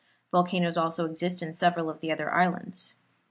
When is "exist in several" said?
1.05-1.87